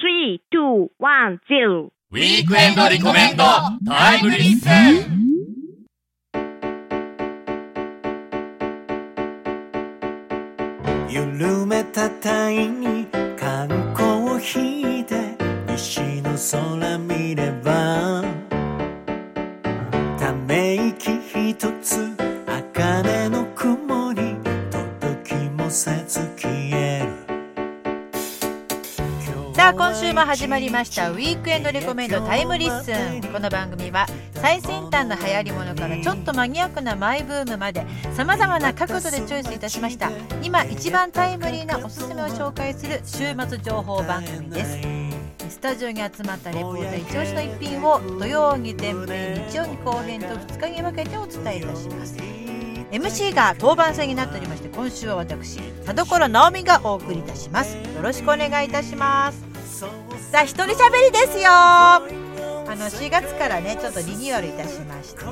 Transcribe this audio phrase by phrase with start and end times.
[0.00, 1.90] Three, two, one, zero.
[2.10, 3.44] ウィークエンドリコメンド
[3.86, 5.18] タイムリッスン
[11.10, 13.06] 緩めたタイに
[13.38, 15.36] 缶コーヒーで
[15.72, 18.37] 西の空見れば
[29.78, 31.12] 今週も始まりました。
[31.12, 33.22] ウィークエンドレコメンドタイムリッスン。
[33.32, 40.10] この番組は最先端の流行りものからちょっとマニアックなマイブームまでさまざまな角度でチョイスいたしました。
[40.42, 44.78] 今一番タイムリーなおすすめを紹介する週末情報番組です。
[45.48, 52.16] スタジオに集まったレポーター一押しの一品を土曜に前編日曜に後編と2日に分けてお伝えいたします。
[52.90, 57.76] MC が当番制になっておりまして今週は私田所直美がお送りいたします。
[57.76, 59.47] よろしくお願いいたします。
[60.30, 61.48] さあ一人喋りですよ。
[61.50, 62.00] あ
[62.68, 65.30] の4月からねちょっとリニューアルいたしまして、新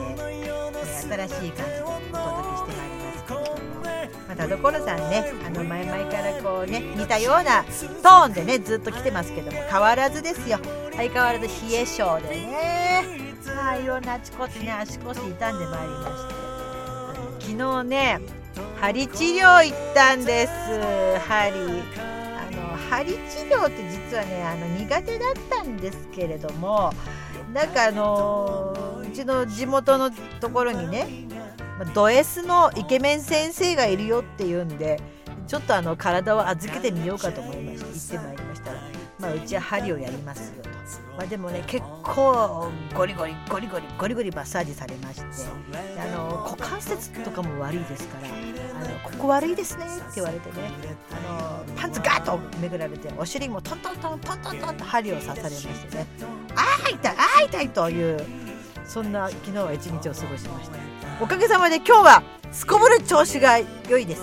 [1.29, 3.83] しい感じでお届けしてまいりますけれども、
[4.27, 10.59] まあ、田所さんねあの前々からこうね似たようなトーンでねずっと来てますけども変わらずですよ。
[10.97, 13.03] 相変わらず冷え性でね
[13.45, 16.35] まあいろんなあちこちね足腰痛んでまいりまして
[16.79, 18.20] あの昨日ね
[18.81, 20.53] 針治療行ったんです。
[21.29, 22.16] 針。
[22.91, 23.19] 針治
[23.51, 26.92] 療って実はねあの苦手だったんですけれども
[27.53, 31.27] なんかあのうちの地元のところにね
[31.95, 35.01] ド S のイケメン先生がいるよっていうんで
[35.47, 38.81] ちょっとあの体を預けてみようかと思いまして行ってまいりましたら、
[39.19, 40.70] まあ、うちは針をやりますよと、
[41.17, 45.27] まあ、でもね結構ゴリゴリゴリゴリゴリゴリマッサージされまして
[45.98, 50.70] あの股関節とかも悪いですからあのここ悪いですねって言われてね
[51.11, 56.06] あのパンツガーッとめくられてお尻もトントントントントントンと針を刺されましてね
[56.55, 58.20] あー痛いあー痛いという
[58.84, 60.79] そんな昨日は一日を過ごしました。
[61.20, 63.58] おかげさまで今日はすこぶる調子が
[63.89, 64.23] 良いです。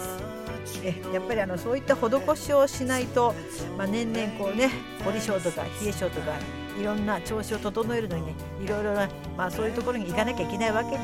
[0.83, 3.33] えやっぱりあのそういった施しをしないと、
[3.77, 4.69] まあ、年々こうね
[5.03, 6.33] 凝り性とか冷え性とか
[6.79, 11.03] いろんな調子を整えるのにねいろいろな、まあ、そういうところに行かなきゃいけないわけです。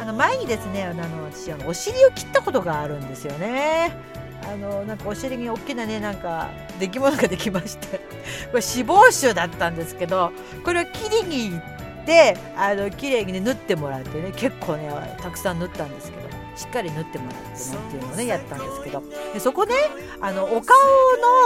[0.00, 3.96] あの前にですねあの私あのお尻を切ったことがあるんですよね。
[4.42, 7.98] あのなんかお尻に大きなねなんか出来物ができまして。
[8.52, 10.32] これ脂肪腫だったんですけど
[10.64, 14.90] これを切りに行ってあの綺麗にね縫ってもらってね結構ね
[15.20, 16.25] たくさん縫ったんですけど。
[16.56, 19.02] しっかり縫ってもらってなんていうのをねやったんですけど
[19.34, 19.74] でそこね
[20.20, 20.76] あのお顔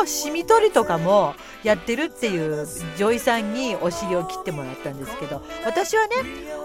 [0.00, 1.34] のシミ取りとかも
[1.64, 2.66] やってるっていう
[2.96, 6.16] 女医さんにお尻を切ってもらったんですけど私はね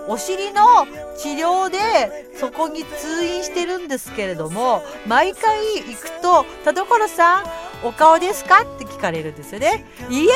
[0.08, 0.86] お尻の
[1.18, 7.44] 治療でそこに通院してるんですけれども毎回行くと「田所さん
[7.84, 9.86] お顔ですか?」って聞かれるんですよね。
[10.10, 10.32] いいえ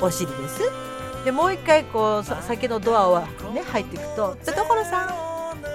[0.00, 0.60] お尻です
[1.24, 3.20] でもう一回こうさ先のドアを
[3.52, 5.29] ね入っていくと「田所さん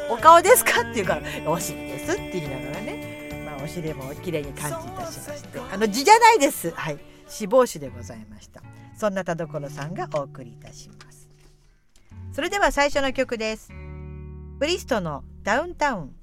[0.09, 1.21] お顔ですか?」って言うから
[1.51, 5.59] 「お尻です」って言いながらね、まあ、お尻も綺麗に感知いたしまして。
[5.71, 6.71] あの字じゃないです。
[6.71, 6.99] はい。
[7.27, 8.61] 死亡死でございました。
[8.97, 11.27] そんな田所さんがお送りいたします。
[12.33, 13.71] それでは最初の曲です。
[14.59, 16.15] ブリストのダウンタウン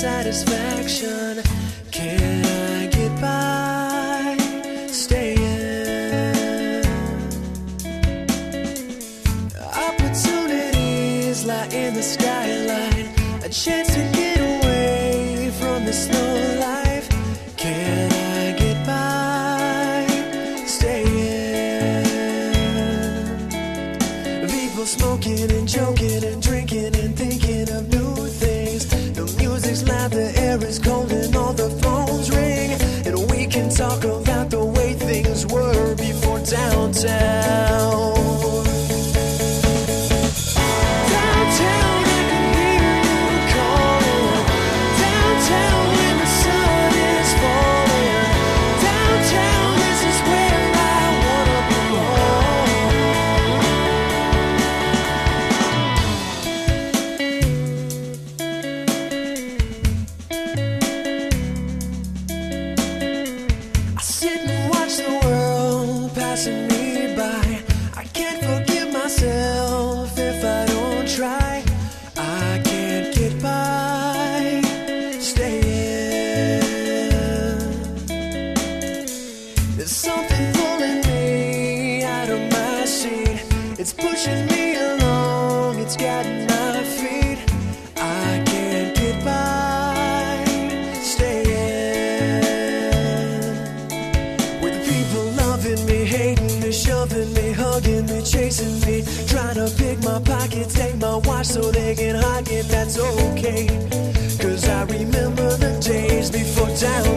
[0.00, 1.42] satisfaction.
[1.90, 4.34] Can I get by
[4.86, 6.86] staying?
[9.88, 13.08] Opportunities lie in the skyline,
[13.44, 14.09] a chance to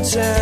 [0.03, 0.32] pretend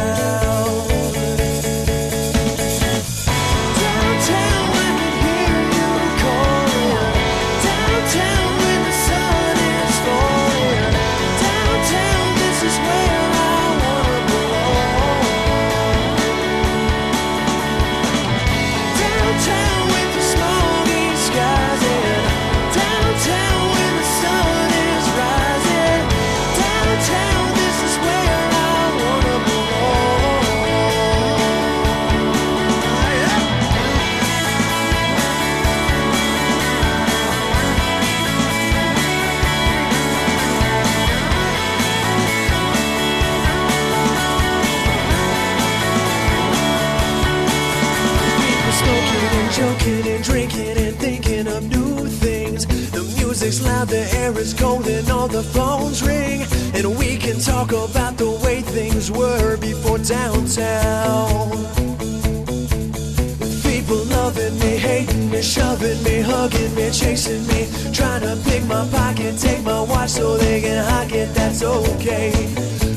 [65.42, 70.38] shoving me, hugging me, chasing me, trying to pick my pocket, take my watch so
[70.38, 71.34] they can hide it.
[71.34, 72.32] That's okay.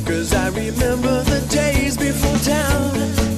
[0.04, 3.33] Cause I remember the days before down,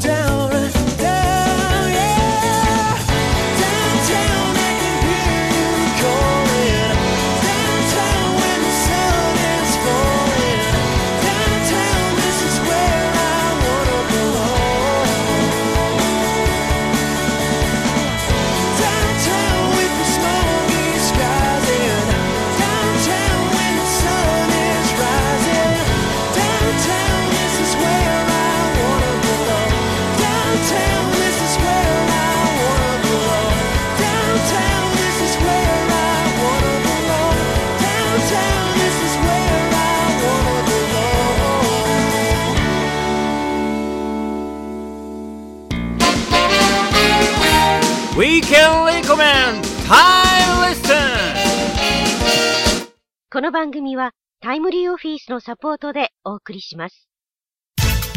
[53.46, 54.10] の番組は
[54.40, 57.08] タイムリーオフィスのサポートでお送りします。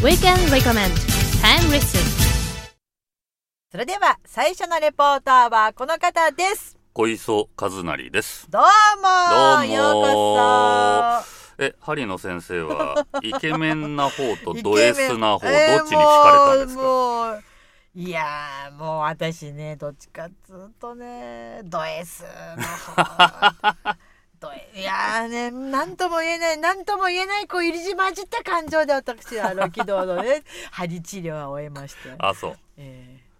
[0.02, 0.90] Weekend Recommend.
[1.40, 2.00] Time Listen
[3.70, 6.76] それでは最初のレポーターはこの方です。
[6.92, 8.50] 小磯和成です。
[8.50, 8.66] どうも
[9.30, 9.64] どうも。
[9.66, 11.64] ようこそ。
[11.64, 17.40] え、針野先生は、 イケメンな方とド S な方、どっえーちに惹かれたんですか、
[17.94, 22.24] いやーもう私ねどっちかっつうとねド S
[22.56, 23.96] の方
[24.74, 30.42] いやーね何とも言えない何とも言えないこう入りじ混じった感情で私はあの昨日のね
[30.72, 32.56] 針治療は終えまして、あ、そう。
[32.76, 33.30] えー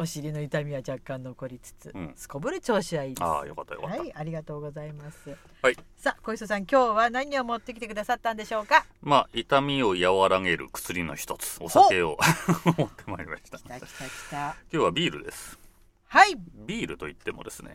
[0.00, 3.98] お尻の痛みは若干残りつつ、うんすこぶる調子はいいですああ、よかったよかった。
[3.98, 5.36] はい、ありがとうございます。
[5.60, 5.76] はい。
[5.96, 8.86] さあ、小磯さん、今日は何を持ってきてくださったんでしょうか？
[9.02, 12.16] まあ、痛みを和らげる薬の一つ、お酒を
[12.78, 13.58] 持ってまいりました。
[13.58, 13.90] 来た来た来
[14.30, 14.36] た。
[14.36, 15.58] 今日はビールです。
[16.06, 16.36] はい。
[16.54, 17.74] ビールといってもですね、ん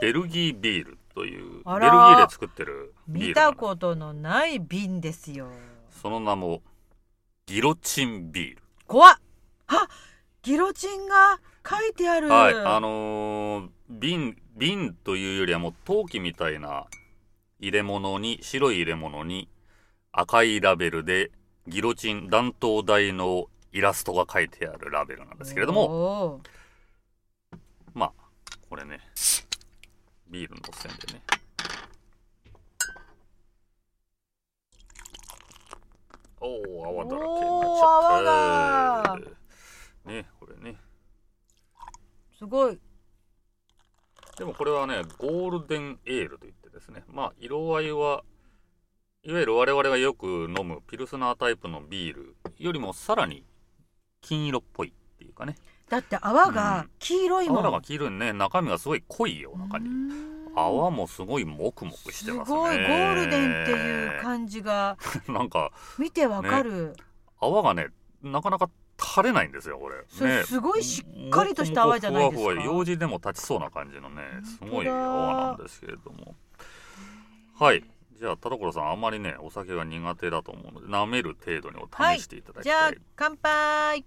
[0.00, 5.48] ベルギービールという、ベルギーで作ってるビー見たことのない瓶ですよ。
[5.90, 6.62] その名も、
[7.46, 8.62] ギロチンビール。
[8.86, 9.18] 怖っ。
[9.68, 9.88] あ、
[10.42, 12.28] ギロチンが書いてある。
[12.28, 16.86] はい、あのー瓶、瓶というよりはもう陶器みたいな
[17.60, 19.48] 入れ物に、白い入れ物に
[20.12, 21.30] 赤いラベルで
[21.68, 26.40] ギロチン弾頭台のイラストが書いてあるラベルなんですけれども、
[28.76, 29.00] これね、
[30.28, 31.22] ビールの線でね。
[36.38, 39.24] おお、泡だらけになっちゃっ
[40.04, 40.10] た。
[40.10, 40.78] ね、これね。
[42.38, 42.78] すごい。
[44.36, 48.24] でもこれはね、ゴールデンエールといってですね、まあ、色合いは、
[49.22, 53.46] いわゆる我々がよく飲むピルスナータイプのビールよりもさらに
[54.20, 55.56] 金色っぽいっていうかね、
[55.88, 57.58] だって泡が黄色いもん。
[57.58, 59.90] 泡が黄色いね、中身がすごい濃いような感じ。
[60.54, 62.56] 泡もすごいモクモクしてますね。
[62.56, 64.96] すごいゴールデンっていう感じが
[65.28, 66.96] なんか、見てわかる。
[67.40, 67.88] 泡がね、
[68.22, 70.04] なかなか垂れないんですよ、これ。
[70.44, 76.34] すごいしっかりとした泡じゃないですか用事でも立ちそうな感じのね、すごい泡なんですけれども。
[77.58, 77.84] はい。
[78.18, 82.98] じゃあ、田所さん、あんまりね、お酒が苦手だと思うので、舐める程度にお試していただきじゃあたい。
[83.14, 84.04] 乾杯。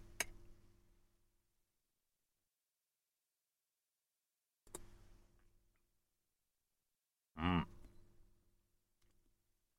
[7.39, 7.67] うん。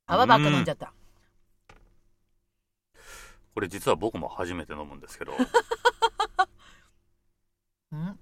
[0.06, 0.92] 泡ばっか飲んじゃった。
[3.54, 5.32] これ実は僕も初めて飲むんですけど。
[7.92, 8.18] うん？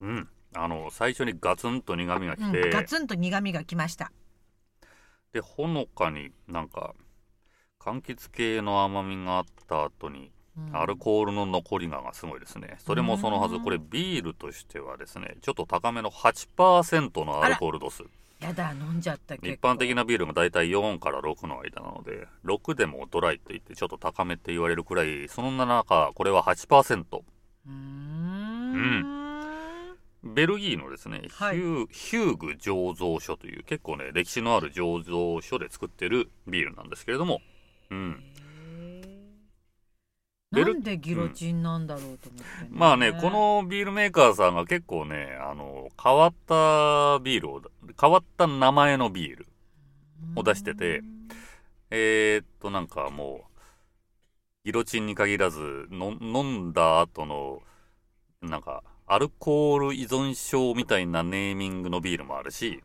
[0.00, 0.28] うん。
[0.54, 4.12] あの、最初にガツンと苦味がきて、うん、ガツンと苦味がきました。
[5.32, 6.94] で、ほのかになんか、
[7.80, 10.32] 柑橘系の甘みがあった後に、
[10.72, 12.76] アルコールの残りががすごいですね。
[12.78, 18.04] それもそのはずうんこれビールとしてはですねちょっと高めの8%のアルコール度数。
[18.40, 29.22] やだ飲んじゃった結一構般的なビールがだいたい4から6の間なので6でもドライといってちょっと高めって言われるくらいそんな中これは8%うーん。
[30.24, 31.56] ベルギーのですね、はい。
[31.56, 37.40] ヒューヒューグ醸造所という結構ね歴史のある醸造所で作ってるビールなんですけれども、
[37.90, 38.22] うん、
[40.52, 42.68] なんでギロチンなんだろうと思って、ね。
[42.70, 47.62] まあねこのビールメーカーさんが結構ねあの変わったビールを
[47.98, 49.46] 変わった名前のビール
[50.36, 51.02] を出してて
[51.90, 53.52] えー、っとなんかもう
[54.64, 57.62] ギロチンに限らずの飲んだ後の
[58.42, 62.82] なんかアルコール依存症みたいなネーミングのビールもあるし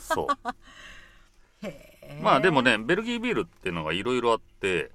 [0.00, 0.26] そう。
[2.20, 4.90] まあでもねベルギービールっていうのがいろいろあって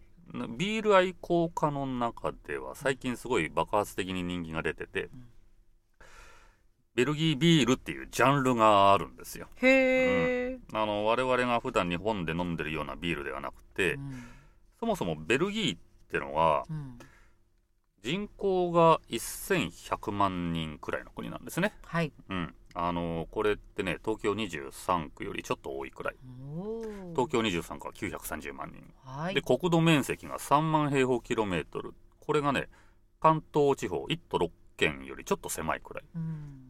[0.58, 5.10] ビール愛好家の中では最近すごい爆発的に人気が出てて、
[6.96, 9.48] ベルギービールっていうジャンルがあるんですよ。
[9.58, 14.24] へえ、あの我々が普段日本で飲んでるようなビールではなくて、うん。
[14.80, 17.00] そもそもベルギーってのはうん。
[18.02, 21.74] 人口が1100万人くらいの国なんですね。
[21.84, 22.14] はい。
[22.30, 22.56] うん。
[22.88, 26.16] あのこれってね、東京23区よりちょっと多いくらい。
[27.16, 28.84] 東京23区は930万人。
[29.04, 31.94] はいで、国土面積が3万平方キロメートル。
[32.20, 32.70] これがね、
[33.20, 36.04] 関東地方1都6県よりちょっと狭いくらい。
[36.16, 36.66] うん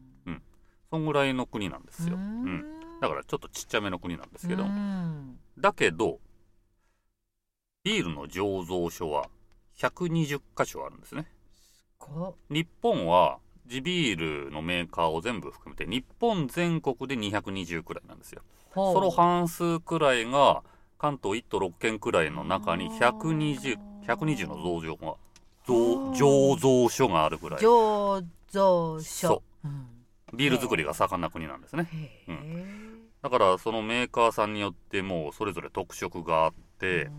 [0.90, 2.16] そんぐらいの国なんですよ。
[2.16, 2.56] ううん。
[2.56, 4.64] んだからちょっとちっちゃめの国なんですけど。
[4.64, 6.18] うんだけど、
[7.84, 9.28] ビールの醸造所は
[9.76, 11.30] 120カ所あるんですね。
[11.98, 13.38] こ日本は
[13.70, 18.42] 地ビールのメーカーを全部含めて日本全国で220くらいなんですよ。
[18.74, 20.62] その半数くらいが
[20.98, 25.14] 関東1都6県くらいの中に120、120の造場が、
[25.66, 29.28] 造醸造所があるぐらい、醸造所。
[29.28, 29.68] そう。
[29.68, 29.86] ん。
[30.34, 31.88] ビール作りが盛んな国なんですね。
[31.92, 32.90] へえ
[33.22, 37.10] だからそのメーカーさんによってもうそれぞれ特色があって、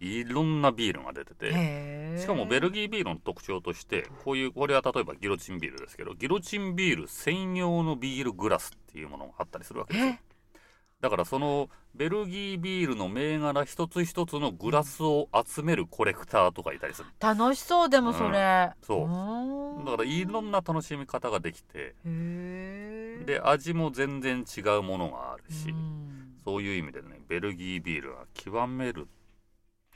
[0.00, 10.12] いろんなビールが出てて、しかもベルギービールの特徴としてこういうこれは例えばギロチンビールですけどギロチンビール専用のビールグラスっていうものがあったりするわけですよ。
[10.12, 10.18] え？
[11.00, 17.08] だからそのベルギービールの銘柄一つ一つのグラスを集めるコレクターとかいたりする。
[17.20, 19.04] 楽しそうでもそれ、そう。
[19.06, 19.82] ー。
[19.82, 21.94] んだからいろんな楽しみ方ができて。
[22.04, 25.70] で味も全然違うものがあるし。
[25.70, 26.34] うん。
[26.44, 29.06] そういう意味でねベルギービールは極める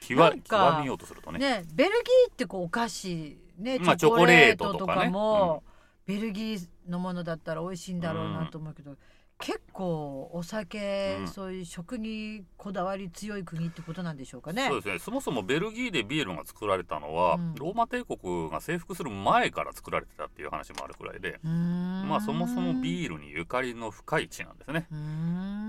[0.09, 1.39] 極なんか極めようとするとね。
[1.39, 5.63] ねベルギーってこうお菓子ねまあチョコレートとかも、
[6.07, 8.97] ベルギーのものだったら美味しいんだろうなと思うけど、
[9.43, 11.29] 結構お酒、うん。
[11.29, 14.69] そういう食にこだわり強い国ってことなんでしょうかね。
[14.69, 14.99] そうですね。
[15.01, 17.55] そもそもベルギーでビールが作られたのは、うん。
[17.57, 24.87] ローマ帝国が征服する前から作られてたっていう話もあるくらいで、まあそもそもビールにゆかりの深い地なんですね。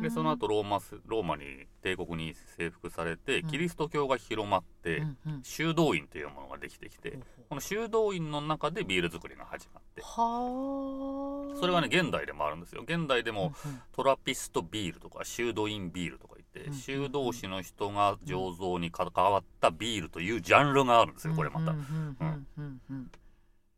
[0.04, 1.44] でその後ローマスローマに
[1.82, 3.50] 帝国に征服されてうん。
[3.50, 5.44] キリスト教が広まって、うんうん。
[5.44, 7.18] 修道院というものができてきて
[7.50, 10.02] この修道院の中でビール作りが始まって。
[10.02, 11.60] はあ。
[11.60, 12.84] それはね現代でもあるんですよ。
[12.84, 13.82] 現代でもうんうん。
[13.92, 21.72] トラピストビールとか修道院ビールとか言ってうん修道士の人が醸造に関わったビールというジャンルがあるんですよこれまた。
[21.72, 23.12] うん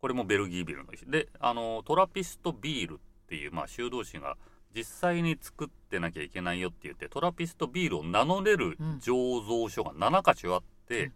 [0.01, 1.11] これもベルギービールの一種。
[1.11, 4.37] であのトラピストビールっていう、まあ、修道士が
[4.75, 11.13] 実際に作ってなきゃいけないよって言ってトラピストビールを名乗れるうん醸造所が7か所あって、うん。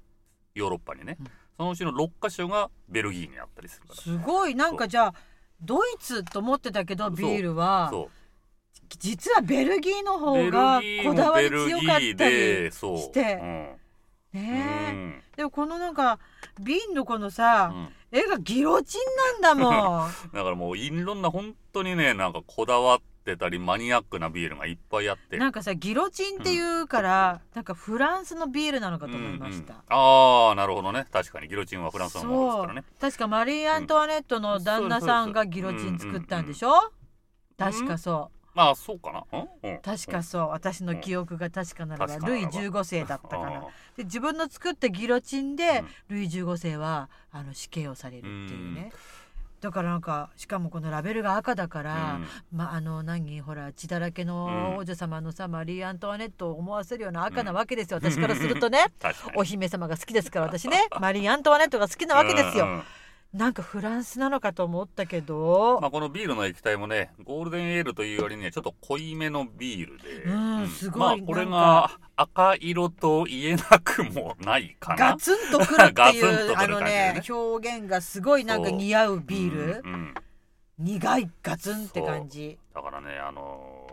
[0.55, 1.27] ヨーロッパにね、うん
[1.59, 4.01] そのうちの6か所がベルギーにあったりするから。
[4.01, 4.55] すごい。
[4.55, 5.13] なんかじゃあ
[5.61, 8.09] ドイツと思ってたけどビールはそ
[8.97, 13.39] 実はベルギーの方がこだわり強かったりして。
[14.33, 14.37] う。
[14.37, 14.41] ん。
[14.41, 16.19] ねでもこのなんか
[16.61, 17.89] 瓶のこのさ、うん。
[18.17, 20.09] 絵がギロチンなんだもん。
[20.33, 22.99] だからもういろんな本当にねなんかこだわっ
[23.29, 25.37] てたりマニアックなビールがいっぱいあって。
[25.37, 31.05] なんかさギロチンっていうから、なんかフランスのビールなのかと思いました、うんうんああなるほどね。
[31.11, 31.47] 確かに。
[31.47, 32.83] ギロチンはフランスのものですからね。
[32.99, 36.91] 確かマリー・アントワネットの旦那さんがギロチン作ったんでしょ、
[37.57, 38.39] 確かそう。
[38.55, 39.23] まあそうかな。
[39.31, 39.71] うん？
[39.71, 39.79] うん。
[39.81, 40.49] 確かそう。
[40.49, 43.59] 私の記憶が確かならば、確かならばルイ15世だったかな。
[43.59, 43.61] あ
[43.95, 46.17] で自分の作ったギロチンで、うん。
[46.17, 48.91] ルイ15世はあの死刑をされるっていうね、
[49.61, 52.57] だからなんかしかもこのラベルが赤だかーら、うん。
[52.57, 58.85] まああの何ほら血だらけの王女様のさ、マリー・アントワネットを思わせるような赤なわけですよ、私からするとね。
[59.35, 60.87] お姫様が好きですから私ね。
[60.99, 62.83] マリー・アントワネットが好きなわけですよ、
[63.33, 75.11] なんかフランスなのかと思ったけど、まあ、このビールの液体もねゴールデンエールというよりねちょっと濃いめのビールで、うんすごいまあこれが赤色と言えなくもないかな。
[75.11, 77.21] ガツンとくるっていうあのねね。
[77.29, 80.13] 表現がすごいなんか似合うビール、うんうん。
[80.79, 82.57] 苦いガツンって感じ。
[82.73, 83.89] だからねあのー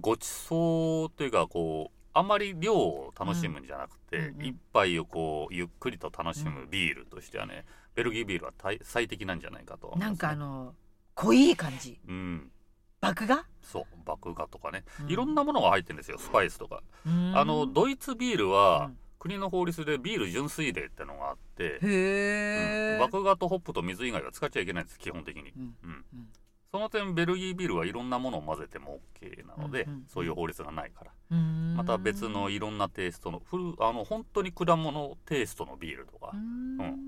[0.00, 7.64] ごちそうというかこうあまり量を楽しむんじゃなくて、一杯をこうゆっくりと楽しむビールとしてはね、
[7.94, 10.00] ベルギービールは最最適なんじゃないかとね。
[10.00, 10.74] なんかあの
[11.14, 12.00] 濃い感じ。
[12.08, 12.50] うん。
[13.02, 13.42] 麦芽？
[13.62, 15.10] そう麦芽とかね、うん。
[15.10, 17.32] いろんなものが入ってるんですよスパイスとか、うん。
[17.36, 18.98] あのドイツビールは、うん。
[19.18, 23.10] 国の法律でビール純粋令ってのがあって、へえ、うん。
[23.12, 26.04] 麦芽とホップと水以外は使っちゃいけないんです基本的に、うん
[26.72, 31.36] その点ベルギービールはいろんなものを混ぜても OK なので、うんうんそういう法律がないから。
[31.76, 36.30] また別のいろんなテイストのフルあの本当に果物テイストのビールとか。
[36.32, 37.00] うーん。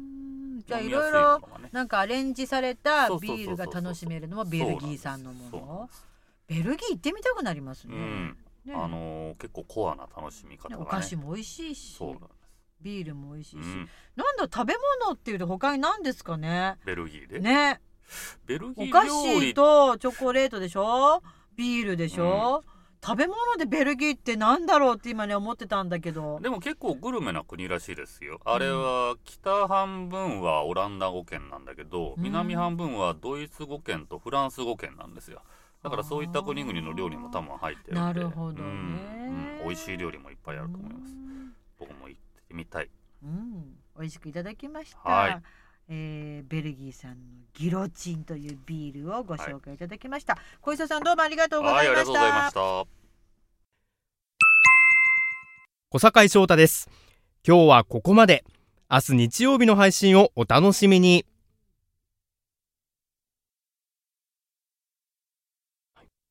[0.55, 1.41] 飲じゃあいろいろ
[1.73, 5.91] なんかアレンジされたビールが楽しめるのもベルギー産のもの。
[6.47, 8.37] ベルギー行ってみたくなりますね,、うん。
[8.65, 8.75] ね。
[8.75, 10.83] あのー結構コアな楽しみ方がねね。
[10.83, 12.31] お菓子も美味しいしそうなんです、
[12.81, 16.77] ビールも美味しいし、うん、なんだ食べ物っていうと他に何ですかね？
[16.85, 17.81] ベルギーで、ね
[18.47, 21.23] ベルギーお菓子とチョコレートでしょ？
[21.57, 22.65] ビールでしょ、
[23.05, 26.39] 食べ物でベルギーってなんだろうって今ね思ってたんだけど。
[26.41, 28.41] でも結構グルメな国らしいですよ。
[28.45, 32.23] あれは北半分はオランダ語圏なんだけど、うん。
[32.23, 35.43] 南半分はドイツ語圏とフランス語圏なんですよ。
[35.83, 38.63] だからそういった国々の料理も多分入ってるなるほどね。
[38.63, 38.69] うん。
[39.61, 39.65] うん。
[39.65, 41.13] 美味しい料理もいっぱいあると思います。
[41.79, 42.91] 僕も行ってみたい。
[43.25, 44.99] うん、美味しくいただきました。
[45.09, 45.43] はい
[45.95, 47.17] えーベルギー産の
[47.53, 50.39] ギロチンというビールをご紹介いただきました。
[50.63, 52.55] 小磯さんどうもありがとうございましがとうございし。
[52.55, 52.87] た
[55.91, 56.89] 小坂井翔太です
[57.47, 58.43] 今日はここまで
[58.91, 61.27] 明日日曜日の配信をお楽しみに